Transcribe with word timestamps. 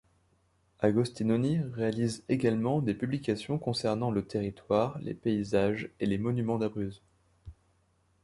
Agostinoni 0.79 1.59
réalise 1.59 2.23
également 2.27 2.81
des 2.81 2.95
publications 2.95 3.59
concernant 3.59 4.09
le 4.09 4.25
territoire, 4.25 4.97
les 5.03 5.13
paysages 5.13 5.91
et 5.99 6.07
les 6.07 6.17
monuments 6.17 6.57
d'Abruzzes. 6.57 7.03